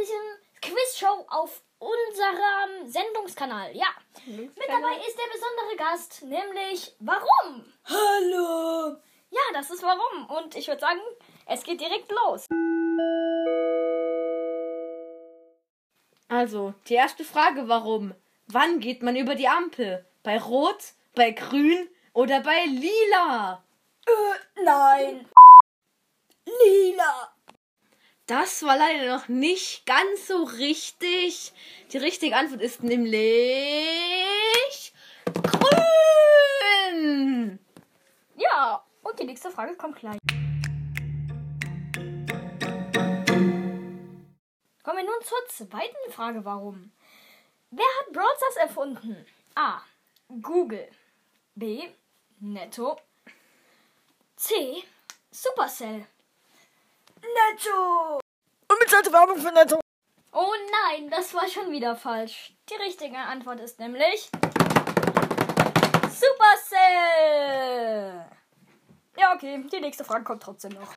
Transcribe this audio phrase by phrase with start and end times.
[0.00, 0.16] monatlichen
[0.62, 3.74] Quizshow auf unserem Sendungskanal.
[3.74, 3.86] Ja.
[4.26, 7.64] Mit dabei ist der besondere Gast, nämlich Warum?
[7.84, 8.96] Hallo!
[9.30, 10.26] Ja, das ist Warum.
[10.26, 11.00] Und ich würde sagen,
[11.46, 12.46] es geht direkt los.
[16.28, 18.14] Also, die erste Frage, warum?
[18.46, 20.06] Wann geht man über die Ampel?
[20.22, 23.64] Bei Rot, bei Grün oder bei Lila?
[24.06, 25.28] Äh, nein.
[26.44, 27.32] Lila.
[28.30, 31.52] Das war leider noch nicht ganz so richtig.
[31.92, 33.18] Die richtige Antwort ist nämlich
[36.84, 37.58] grün.
[38.36, 40.20] Ja, und die nächste Frage kommt gleich.
[44.84, 46.92] Kommen wir nun zur zweiten Frage, warum?
[47.72, 49.26] Wer hat Brawl Stars erfunden?
[49.56, 49.80] A.
[50.40, 50.88] Google.
[51.56, 51.88] B.
[52.38, 52.96] Netto.
[54.36, 54.84] C.
[55.32, 56.06] Supercell.
[57.22, 58.19] Netto.
[58.90, 59.78] Unbezahlte Werbung für Netto.
[60.32, 62.56] Oh nein, das war schon wieder falsch.
[62.68, 64.28] Die richtige Antwort ist nämlich
[66.10, 67.06] Supercell.
[69.16, 70.92] Ja, okay, die nächste Frage kommt trotzdem noch.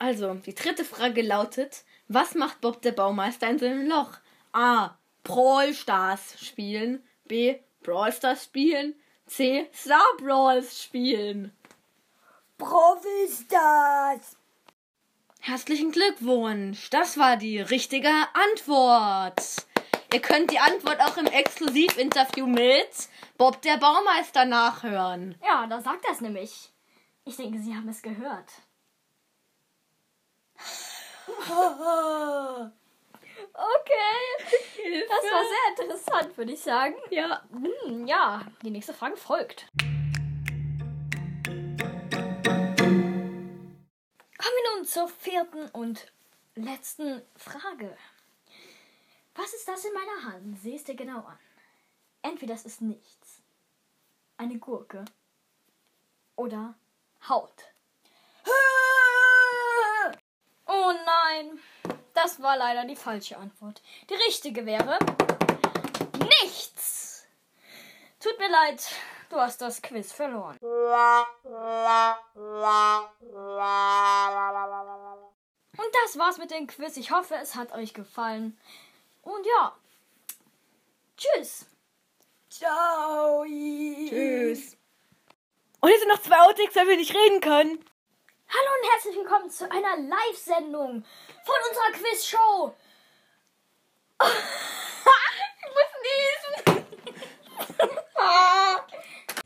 [0.00, 4.18] Also, die dritte Frage lautet: Was macht Bob der Baumeister in seinem Loch?
[4.52, 4.98] A.
[5.22, 7.06] Brawl Stars spielen.
[7.26, 7.60] B.
[7.84, 8.96] Brawl Stars spielen.
[9.26, 9.70] C.
[9.72, 11.56] Star Brawls spielen.
[12.62, 14.36] Brawl Stars.
[15.40, 16.90] Herzlichen Glückwunsch.
[16.90, 19.66] Das war die richtige Antwort.
[20.12, 25.34] Ihr könnt die Antwort auch im Exklusivinterview mit Bob der Baumeister nachhören.
[25.44, 26.70] Ja, da sagt er es nämlich.
[27.24, 28.52] Ich denke, Sie haben es gehört.
[33.54, 35.04] Okay.
[35.08, 36.94] Das war sehr interessant, würde ich sagen.
[37.10, 37.42] Ja.
[37.50, 39.66] Hm, ja, die nächste Frage folgt.
[44.92, 46.12] Zur vierten und
[46.54, 47.96] letzten Frage.
[49.34, 50.60] Was ist das in meiner Hand?
[50.60, 51.38] Sieh es dir genau an.
[52.20, 53.40] Entweder es ist nichts,
[54.36, 55.06] eine Gurke
[56.36, 56.74] oder
[57.26, 57.54] Haut.
[60.66, 61.58] Oh nein,
[62.14, 63.82] das war leider die falsche Antwort.
[64.08, 64.98] Die richtige wäre
[66.42, 67.26] nichts.
[68.20, 68.82] Tut mir leid,
[69.28, 70.58] du hast das Quiz verloren.
[76.04, 76.96] Das war's mit dem Quiz.
[76.96, 78.58] Ich hoffe, es hat euch gefallen.
[79.22, 79.76] Und ja,
[81.16, 81.66] tschüss.
[82.50, 83.44] Ciao.
[83.44, 84.76] Tschüss.
[85.80, 87.84] Und hier sind noch zwei Outtakes, weil wir nicht reden können.
[88.48, 91.04] Hallo und herzlich willkommen zu einer Live-Sendung
[91.44, 92.74] von unserer Quiz-Show.
[94.24, 95.92] ich muss
[96.66, 96.86] niesen.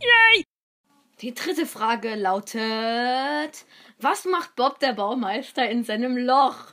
[0.00, 0.44] Yay!
[1.20, 3.66] Die dritte Frage lautet:
[3.98, 6.72] Was macht Bob der Baumeister in seinem Loch?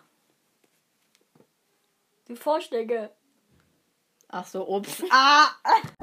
[2.27, 3.11] Die Vorschläge.
[4.27, 5.03] Ach so, ups.
[5.09, 5.47] Ah!